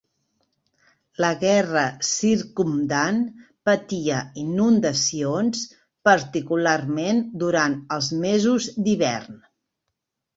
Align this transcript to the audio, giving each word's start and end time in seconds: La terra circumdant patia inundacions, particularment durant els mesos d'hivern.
La 1.23 1.27
terra 1.41 1.81
circumdant 2.11 3.19
patia 3.69 4.21
inundacions, 4.43 5.61
particularment 6.11 7.21
durant 7.45 7.77
els 7.99 8.09
mesos 8.25 8.71
d'hivern. 8.89 9.37